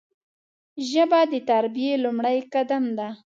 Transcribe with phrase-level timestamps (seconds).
[0.89, 3.09] ژبه د تربیې لومړی قدم دی